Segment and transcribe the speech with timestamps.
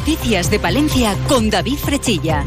[0.00, 2.42] Noticias de Palencia con David Frechilla.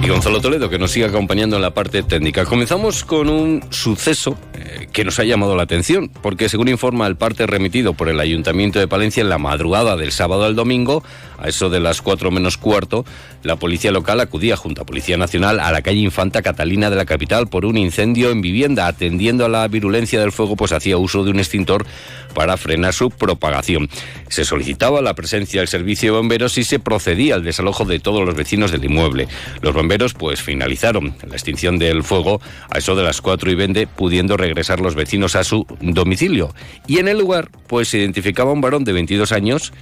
[0.00, 2.44] Y Gonzalo Toledo, que nos sigue acompañando en la parte técnica.
[2.44, 7.16] Comenzamos con un suceso eh, que nos ha llamado la atención, porque según informa el
[7.16, 11.02] parte remitido por el Ayuntamiento de Palencia en la madrugada del sábado al domingo,
[11.38, 13.04] a eso de las cuatro menos cuarto,
[13.42, 17.06] la policía local acudía junto a Policía Nacional a la calle Infanta Catalina de la
[17.06, 18.86] capital por un incendio en vivienda.
[18.86, 21.86] Atendiendo a la virulencia del fuego, pues hacía uso de un extintor
[22.34, 23.88] para frenar su propagación.
[24.28, 28.24] Se solicitaba la presencia del servicio de bomberos y se procedía al desalojo de todos
[28.24, 29.26] los vecinos del inmueble.
[29.62, 33.86] Los bomberos pues finalizaron la extinción del fuego a eso de las 4 y 20,
[33.88, 36.54] pudiendo regresar los vecinos a su domicilio.
[36.86, 39.72] Y en el lugar pues se identificaba un varón de 22 años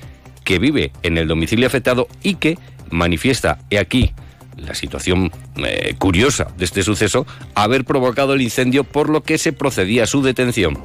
[0.45, 2.59] que vive en el domicilio afectado y que
[2.91, 4.13] manifiesta, he aquí,
[4.57, 9.53] la situación eh, curiosa de este suceso, haber provocado el incendio por lo que se
[9.53, 10.79] procedía a su detención.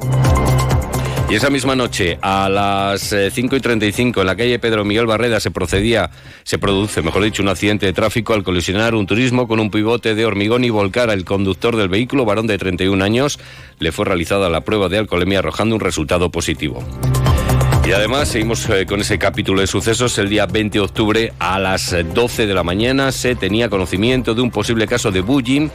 [1.30, 5.08] Y esa misma noche, a las 5 eh, y 35, en la calle Pedro Miguel
[5.08, 6.10] Barreda, se procedía,
[6.44, 10.16] se produce, mejor dicho, un accidente de tráfico al colisionar un turismo con un pivote
[10.16, 13.40] de hormigón y volcar al conductor del vehículo, varón de 31 años.
[13.80, 16.82] Le fue realizada la prueba de alcoholemia arrojando un resultado positivo.
[17.86, 20.18] Y además seguimos eh, con ese capítulo de sucesos.
[20.18, 24.42] El día 20 de octubre a las 12 de la mañana se tenía conocimiento de
[24.42, 25.68] un posible caso de bullying.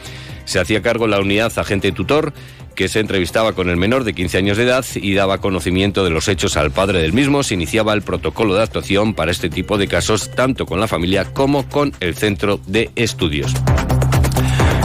[0.45, 2.33] Se hacía cargo la unidad agente tutor
[2.75, 6.09] que se entrevistaba con el menor de 15 años de edad y daba conocimiento de
[6.09, 7.43] los hechos al padre del mismo.
[7.43, 11.25] Se iniciaba el protocolo de actuación para este tipo de casos, tanto con la familia
[11.33, 13.53] como con el centro de estudios.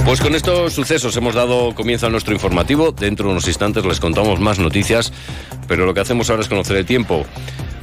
[0.05, 2.93] Pues con estos sucesos hemos dado comienzo a nuestro informativo.
[2.93, 5.13] Dentro de unos instantes les contamos más noticias,
[5.67, 7.27] pero lo que hacemos ahora es conocer el tiempo.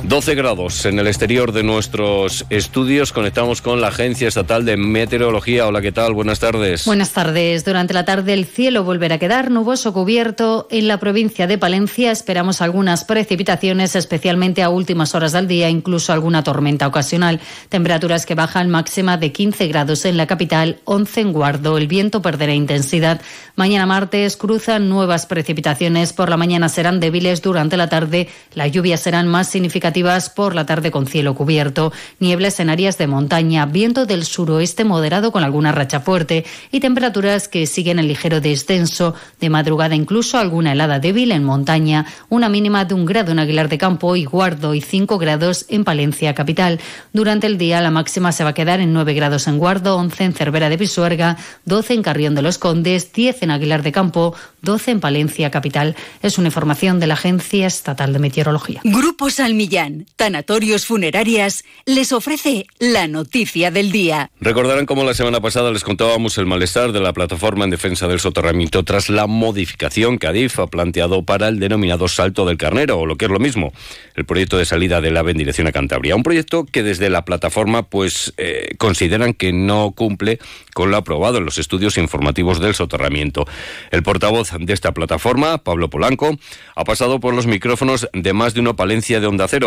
[0.08, 3.12] 12 grados en el exterior de nuestros estudios.
[3.12, 5.66] Conectamos con la Agencia Estatal de Meteorología.
[5.66, 6.14] Hola, ¿qué tal?
[6.14, 6.86] Buenas tardes.
[6.86, 7.66] Buenas tardes.
[7.66, 10.68] Durante la tarde el cielo volverá a quedar nuboso cubierto.
[10.70, 16.14] En la provincia de Palencia esperamos algunas precipitaciones, especialmente a últimas horas del día, incluso
[16.14, 17.40] alguna tormenta ocasional.
[17.70, 21.80] Temperaturas que bajan máxima de 15 grados en la capital, 11 en Guardo.
[21.80, 23.22] El viento perderá intensidad.
[23.56, 26.14] Mañana martes cruzan nuevas precipitaciones.
[26.14, 27.42] Por la mañana serán débiles.
[27.42, 29.95] Durante la tarde las lluvias serán más significativas
[30.36, 35.32] por la tarde con cielo cubierto, nieblas en áreas de montaña, viento del suroeste moderado
[35.32, 39.16] con alguna racha fuerte y temperaturas que siguen el ligero descenso.
[39.40, 43.70] De madrugada incluso alguna helada débil en montaña, una mínima de un grado en Aguilar
[43.70, 46.82] de Campo y Guardo y 5 grados en Palencia capital.
[47.14, 50.24] Durante el día la máxima se va a quedar en 9 grados en Guardo, 11
[50.26, 54.36] en Cervera de Pisuerga, 12 en Carrión de los Condes, 10 en Aguilar de Campo,
[54.62, 55.96] 12 en Palencia capital.
[56.22, 58.82] Es una información de la Agencia Estatal de Meteorología.
[58.84, 59.85] Grupo Salmillán
[60.16, 64.32] Tanatorios Funerarias, les ofrece la noticia del día.
[64.40, 68.20] Recordarán cómo la semana pasada les contábamos el malestar de la plataforma en defensa del
[68.20, 73.06] soterramiento tras la modificación que Adif ha planteado para el denominado Salto del Carnero, o
[73.06, 73.74] lo que es lo mismo,
[74.16, 76.16] el proyecto de salida del AVE en dirección a Cantabria.
[76.16, 80.40] Un proyecto que desde la plataforma pues eh, consideran que no cumple
[80.74, 83.46] con lo aprobado en los estudios informativos del soterramiento.
[83.92, 86.38] El portavoz de esta plataforma, Pablo Polanco,
[86.76, 89.65] ha pasado por los micrófonos de más de una Palencia de Onda Cero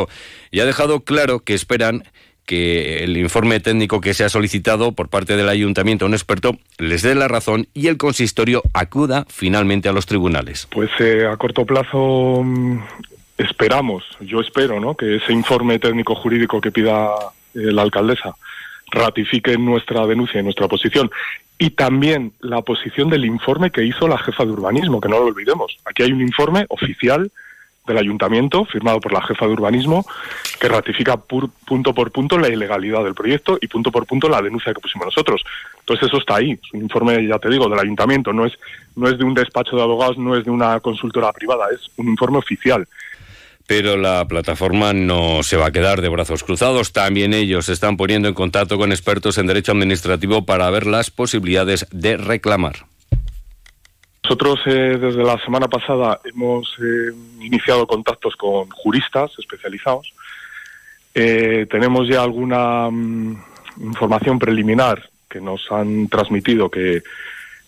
[0.50, 2.04] y ha dejado claro que esperan
[2.48, 7.02] que el informe técnico que se ha solicitado por parte del ayuntamiento un experto les
[7.02, 10.66] dé la razón y el consistorio acuda finalmente a los tribunales.
[10.70, 12.78] Pues eh, a corto plazo mm,
[13.36, 14.94] esperamos, yo espero, ¿no?
[14.94, 17.10] que ese informe técnico jurídico que pida
[17.54, 18.34] eh, la alcaldesa
[18.90, 21.10] ratifique nuestra denuncia y nuestra posición
[21.58, 25.26] y también la posición del informe que hizo la jefa de urbanismo, que no lo
[25.26, 25.76] olvidemos.
[25.84, 27.30] Aquí hay un informe oficial
[27.88, 30.06] del ayuntamiento, firmado por la jefa de urbanismo,
[30.60, 34.72] que ratifica punto por punto la ilegalidad del proyecto y punto por punto la denuncia
[34.72, 35.42] que pusimos nosotros.
[35.80, 38.52] Entonces eso está ahí, es un informe, ya te digo, del ayuntamiento, no es,
[38.94, 42.08] no es de un despacho de abogados, no es de una consultora privada, es un
[42.08, 42.86] informe oficial.
[43.66, 46.94] Pero la plataforma no se va a quedar de brazos cruzados.
[46.94, 51.10] También ellos se están poniendo en contacto con expertos en derecho administrativo para ver las
[51.10, 52.86] posibilidades de reclamar.
[54.28, 60.12] Nosotros eh, desde la semana pasada hemos eh, iniciado contactos con juristas especializados.
[61.14, 63.42] Eh, tenemos ya alguna mm,
[63.84, 67.02] información preliminar que nos han transmitido que,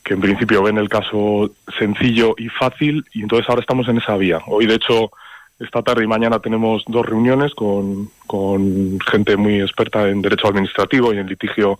[0.04, 4.18] que en principio ven el caso sencillo y fácil y entonces ahora estamos en esa
[4.18, 4.40] vía.
[4.46, 5.12] Hoy de hecho
[5.58, 11.14] esta tarde y mañana tenemos dos reuniones con, con gente muy experta en derecho administrativo
[11.14, 11.78] y en litigio,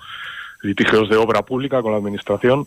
[0.63, 2.67] litigios de obra pública con la administración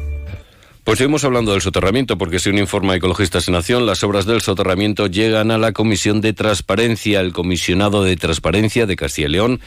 [0.83, 5.05] Pues seguimos hablando del soterramiento, porque informe de Ecologistas en Nación, las obras del soterramiento
[5.05, 7.21] llegan a la Comisión de Transparencia.
[7.21, 9.59] El comisionado de Transparencia de Castilla y León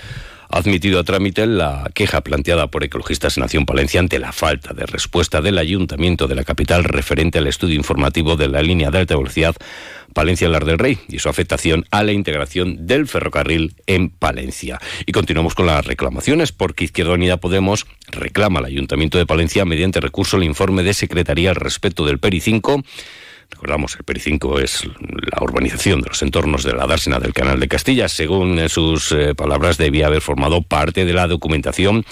[0.51, 4.75] ha admitido a trámite la queja planteada por Ecologistas en Nación Palencia ante la falta
[4.75, 8.99] de respuesta del Ayuntamiento de la capital referente al estudio informativo de la línea de
[8.99, 9.55] alta velocidad
[10.15, 14.81] Palencia-Lar del Rey y su afectación a la integración del ferrocarril en Palencia.
[15.05, 20.01] Y continuamos con las reclamaciones porque Izquierda Unida Podemos reclama al Ayuntamiento de Palencia mediante
[20.01, 22.83] recurso el informe de Secretaría al respecto del PERI 5
[23.51, 27.61] Recordamos, el PERI 5 es la urbanización de los entornos de la dársena del Canal
[27.61, 28.09] de Castilla.
[28.09, 32.05] Según sus eh, palabras, debía haber formado parte de la documentación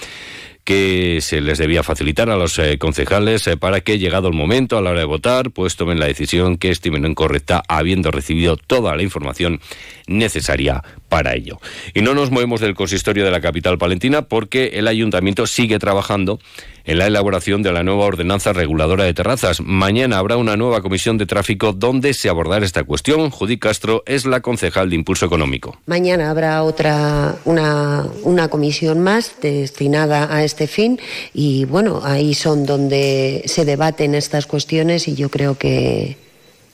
[0.63, 4.77] que se les debía facilitar a los eh, concejales eh, para que, llegado el momento
[4.77, 8.95] a la hora de votar, pues tomen la decisión que estimen incorrecta, habiendo recibido toda
[8.95, 9.59] la información
[10.07, 10.83] necesaria
[11.13, 11.59] para ello.
[11.93, 16.39] Y no nos movemos del consistorio de la capital palentina porque el ayuntamiento sigue trabajando
[16.85, 19.61] en la elaboración de la nueva ordenanza reguladora de terrazas.
[19.61, 23.29] Mañana habrá una nueva comisión de tráfico donde se abordará esta cuestión.
[23.29, 25.77] Judy Castro es la concejal de Impulso Económico.
[25.85, 30.99] Mañana habrá otra una, una comisión más destinada a este fin
[31.31, 36.22] y bueno, ahí son donde se debaten estas cuestiones y yo creo que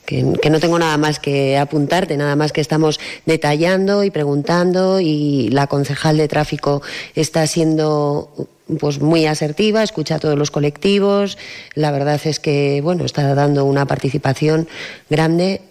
[0.09, 5.49] que, no tengo nada más que apuntarte, nada más que estamos detallando y preguntando y
[5.49, 6.81] la concejal de tráfico
[7.13, 8.33] está siendo
[8.79, 11.37] pues muy asertiva, escucha a todos los colectivos.
[11.75, 14.67] La verdad es que bueno, está dando una participación
[15.11, 15.61] grande.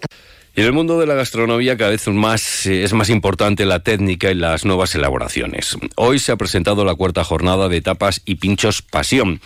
[0.55, 4.31] en el mundo de la gastronomía cada vez más, eh, es más importante la técnica
[4.31, 5.75] y las nuevas elaboraciones.
[5.97, 9.41] Hoy se ha presentado la cuarta jornada de tapas y pinchos Pasión.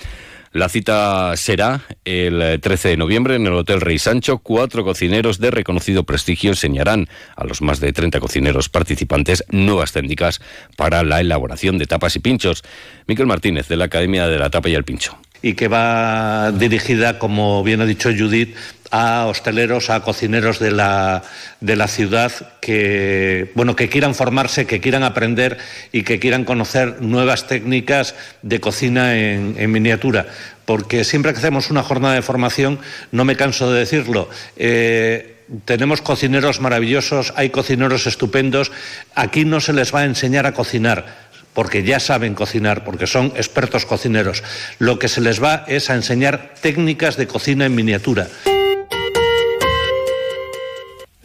[0.54, 4.38] La cita será el 13 de noviembre en el Hotel Rey Sancho.
[4.38, 10.42] Cuatro cocineros de reconocido prestigio enseñarán a los más de 30 cocineros participantes nuevas técnicas
[10.78, 12.64] para la elaboración de tapas y pinchos.
[13.08, 17.20] Miquel Martínez, de la Academia de la Tapa y el Pincho y que va dirigida,
[17.20, 18.56] como bien ha dicho Judith,
[18.94, 21.24] a hosteleros, a cocineros de la,
[21.62, 22.32] de la ciudad
[22.62, 25.58] que, bueno, que quieran formarse, que quieran aprender
[25.92, 28.14] y que quieran conocer nuevas técnicas
[28.44, 30.28] de cocina en, miniatura.
[30.66, 32.78] Porque siempre que hacemos una jornada de formación,
[33.12, 38.72] no me canso de decirlo, eh, tenemos cocineros maravillosos, hay cocineros estupendos,
[39.16, 43.34] aquí no se les va a enseñar a cocinar, porque ya saben cocinar, porque son
[43.38, 44.44] expertos cocineros.
[44.78, 48.28] Lo que se les va es a enseñar técnicas de cocina en miniatura.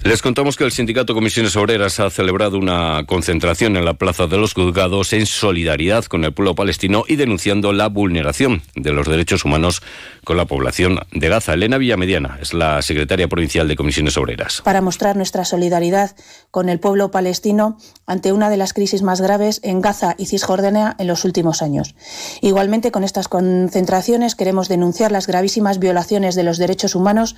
[0.08, 4.38] Les contamos que el Sindicato Comisiones Obreras ha celebrado una concentración en la Plaza de
[4.38, 9.44] los Juzgados en solidaridad con el pueblo palestino y denunciando la vulneración de los derechos
[9.44, 9.82] humanos
[10.24, 11.52] con la población de Gaza.
[11.52, 14.62] Elena Villamediana es la secretaria provincial de Comisiones Obreras.
[14.64, 16.16] Para mostrar nuestra solidaridad
[16.50, 17.76] con el pueblo palestino
[18.06, 21.94] ante una de las crisis más graves en Gaza y Cisjordania en los últimos años.
[22.40, 27.36] Igualmente, con estas concentraciones queremos denunciar las gravísimas violaciones de los derechos humanos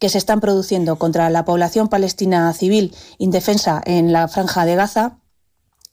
[0.00, 5.19] que se están produciendo contra la población palestina civil indefensa en la franja de Gaza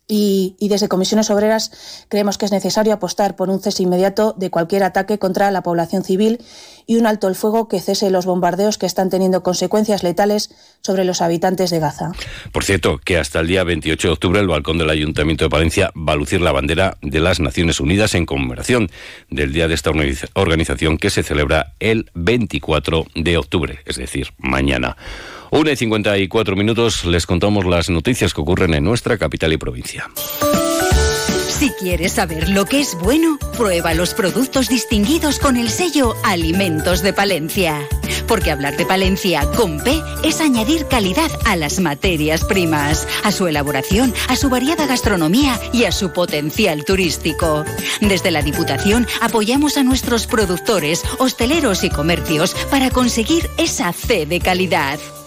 [0.09, 4.83] y, desde Comisiones Obreras creemos que es necesario apostar por un cese inmediato de cualquier
[4.83, 6.39] ataque contra la población civil
[6.85, 10.49] y un alto el fuego que cese los bombardeos que están teniendo consecuencias letales
[10.81, 12.11] sobre los habitantes de Gaza.
[12.53, 15.91] Por cierto, que hasta el día 28 de octubre el balcón del Ayuntamiento de Palencia
[15.97, 18.89] va a lucir la bandera de las Naciones Unidas en conmemoración
[19.29, 19.91] del día de esta
[20.35, 24.95] organización que se celebra el 24 de octubre, es decir, mañana.
[25.51, 30.09] Una y 54 minutos les contamos las noticias que ocurren en nuestra capital y provincia.
[31.47, 37.01] Si quieres saber lo que es bueno, prueba los productos distinguidos con el sello Alimentos
[37.01, 37.87] de Palencia.
[38.27, 43.47] Porque hablar de Palencia con P es añadir calidad a las materias primas, a su
[43.47, 47.63] elaboración, a su variada gastronomía y a su potencial turístico.
[48.01, 54.39] Desde la Diputación apoyamos a nuestros productores, hosteleros y comercios para conseguir esa C de
[54.41, 54.99] calidad.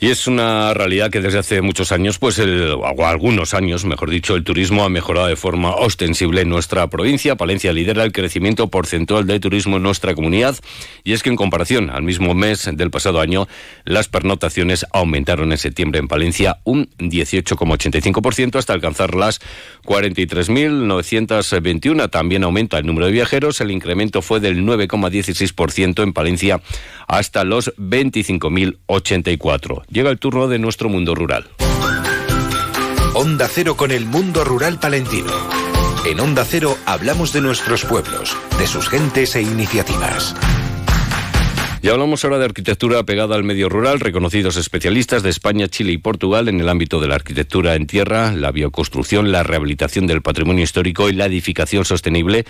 [0.00, 4.10] Y es una realidad que desde hace muchos años, pues el, o algunos años, mejor
[4.10, 7.34] dicho, el turismo ha mejorado de forma ostensible en nuestra provincia.
[7.34, 10.54] Palencia lidera el crecimiento porcentual de turismo en nuestra comunidad
[11.02, 13.48] y es que en comparación al mismo mes del pasado año,
[13.84, 19.40] las pernotaciones aumentaron en septiembre en Palencia un 18,85% hasta alcanzar las
[19.84, 22.08] 43.921.
[22.08, 23.60] También aumenta el número de viajeros.
[23.60, 26.60] El incremento fue del 9,16% en Palencia
[27.08, 29.87] hasta los 25.084.
[29.90, 31.48] Llega el turno de nuestro mundo rural.
[33.14, 35.32] Onda Cero con el mundo rural palentino.
[36.04, 40.36] En Onda Cero hablamos de nuestros pueblos, de sus gentes e iniciativas.
[41.80, 45.98] Y hablamos ahora de arquitectura pegada al medio rural, reconocidos especialistas de España, Chile y
[45.98, 50.64] Portugal en el ámbito de la arquitectura en tierra, la bioconstrucción, la rehabilitación del patrimonio
[50.64, 52.44] histórico y la edificación sostenible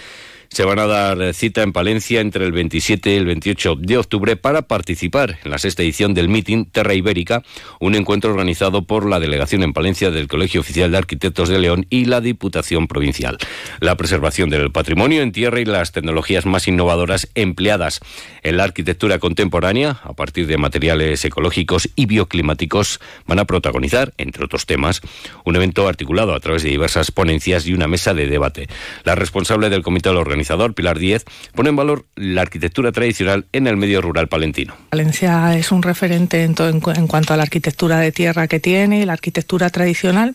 [0.50, 4.36] se van a dar cita en Palencia entre el 27 y el 28 de octubre
[4.36, 7.42] para participar en la sexta edición del Meeting Terra Ibérica,
[7.80, 11.86] un encuentro organizado por la delegación en Palencia del Colegio Oficial de Arquitectos de León
[11.90, 13.38] y la Diputación Provincial.
[13.80, 18.00] La preservación del patrimonio en tierra y las tecnologías más innovadoras empleadas
[18.42, 24.44] en la arquitectura contemporánea, a partir de materiales ecológicos y bioclimáticos, van a protagonizar, entre
[24.44, 25.02] otros temas,
[25.44, 28.68] un evento articulado a través de diversas ponencias y una mesa de debate.
[29.04, 33.66] La responsable del comité de organizador, Pilar Díez, pone en valor la arquitectura tradicional en
[33.66, 34.75] el medio rural palentino.
[34.92, 39.04] Valencia es un referente en, en, en cuanto a la arquitectura de tierra que tiene,
[39.04, 40.35] la arquitectura tradicional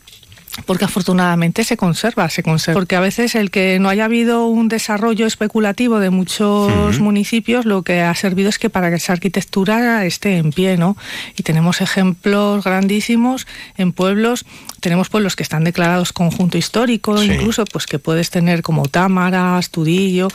[0.66, 2.80] porque afortunadamente se conserva, se conserva.
[2.80, 7.82] Porque a veces el que no haya habido un desarrollo especulativo de muchos municipios, lo
[7.82, 10.96] que ha servido es que para que esa arquitectura esté en pie, ¿no?
[11.38, 14.46] Y tenemos ejemplos grandísimos en pueblos,
[14.84, 17.32] tenemos pueblos que están declarados conjunto histórico, Sí.
[17.32, 20.28] incluso pues que puedes tener como Támara, Astudillo,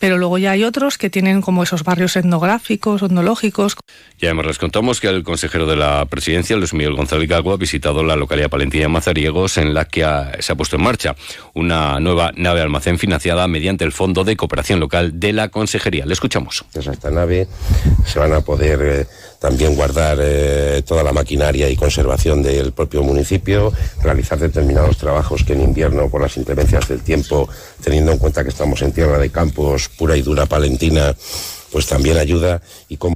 [0.00, 3.76] pero luego ya hay otros que tienen como esos barrios etnográficos, etnológicos,
[4.20, 7.56] Y además les contamos que el consejero de la presidencia, Luis Miguel González Gago, ha
[7.56, 11.14] visitado la localidad palentina de Mazariegos, en la que ha- se ha puesto en marcha
[11.54, 16.04] una nueva nave almacén financiada mediante el Fondo de Cooperación Local de la Consejería.
[16.06, 16.64] Le escuchamos.
[16.74, 17.46] Esta nave
[18.04, 19.06] se van a poder eh,
[19.40, 25.52] también guardar eh, toda la maquinaria y conservación del propio municipio, realizar determinados trabajos que
[25.52, 27.48] en invierno, por las inclemencias del tiempo,
[27.82, 31.14] teniendo en cuenta que estamos en tierra de campos pura y dura palentina,
[31.70, 33.14] pues también ayuda y como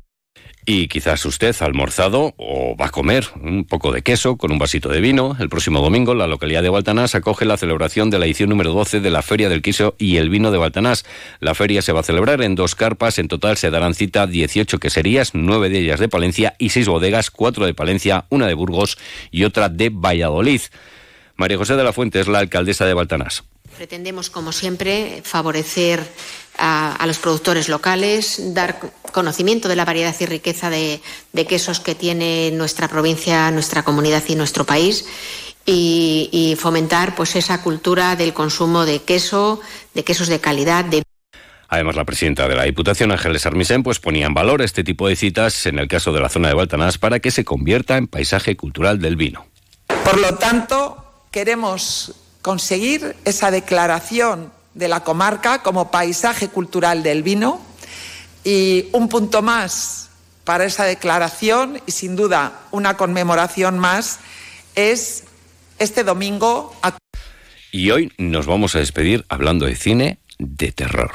[0.68, 4.58] Y quizás usted ha almorzado o va a comer un poco de queso con un
[4.58, 5.36] vasito de vino.
[5.38, 8.98] El próximo domingo la localidad de Baltanás acoge la celebración de la edición número 12
[8.98, 11.06] de la Feria del Queso y el Vino de Baltanás.
[11.38, 13.20] La feria se va a celebrar en dos carpas.
[13.20, 17.30] En total se darán cita 18 queserías, nueve de ellas de Palencia y seis bodegas,
[17.30, 18.98] cuatro de Palencia, una de Burgos
[19.30, 20.62] y otra de Valladolid.
[21.36, 23.44] María José de la Fuente es la alcaldesa de Baltanás.
[23.76, 26.02] Pretendemos, como siempre, favorecer
[26.58, 28.80] a, a los productores locales, dar
[29.12, 31.00] conocimiento de la variedad y riqueza de,
[31.32, 35.06] de quesos que tiene nuestra provincia, nuestra comunidad y nuestro país
[35.66, 39.60] y, y fomentar pues esa cultura del consumo de queso,
[39.94, 41.02] de quesos de calidad, de
[41.68, 45.16] Además, la presidenta de la Diputación, Ángeles Armisen, pues ponía en valor este tipo de
[45.16, 48.56] citas en el caso de la zona de Baltanás para que se convierta en paisaje
[48.56, 49.46] cultural del vino.
[50.04, 52.14] Por lo tanto, queremos
[52.46, 57.60] conseguir esa declaración de la comarca como paisaje cultural del vino
[58.44, 60.10] y un punto más
[60.44, 64.20] para esa declaración y sin duda una conmemoración más
[64.76, 65.24] es
[65.80, 66.72] este domingo
[67.72, 71.10] Y hoy nos vamos a despedir hablando de cine de terror.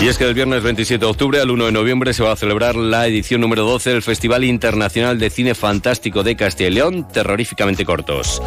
[0.00, 2.36] Y es que del viernes 27 de octubre al 1 de noviembre se va a
[2.36, 7.08] celebrar la edición número 12 del Festival Internacional de Cine Fantástico de Castilla y León,
[7.12, 8.40] Terroríficamente Cortos.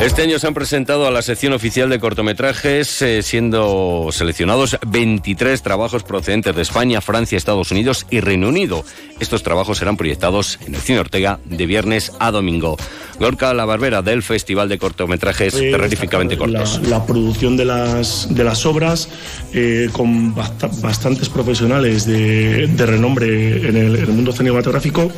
[0.00, 5.62] Este año se han presentado a la sección oficial de cortometrajes, eh, siendo seleccionados 23
[5.62, 8.84] trabajos procedentes de España, Francia, Estados Unidos y Reino Unido.
[9.20, 12.76] Estos trabajos serán proyectados en el Cine Ortega de viernes a domingo.
[13.20, 16.80] Gorka La Barbera del Festival de Cortometrajes Eh, Terroríficamente Cortos.
[16.82, 19.08] La, la producción de las, de las obras
[19.54, 25.10] eh, con basta- bastantes profesionales de, de renombre en el, mundo cinematográfico.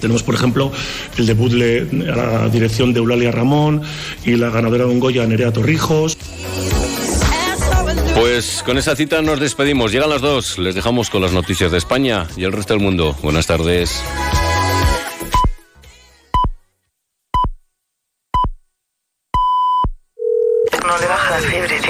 [0.00, 0.70] Tenemos, por ejemplo,
[1.16, 3.82] el debut le- a la dirección de Eulalia Ramón
[4.24, 6.16] y la ganadora de un Goya, Nerea Torrijos.
[8.14, 9.92] Pues con esa cita nos despedimos.
[9.92, 10.58] Llegan las dos.
[10.58, 13.16] Les dejamos con las noticias de España y el resto del mundo.
[13.22, 14.00] Buenas tardes.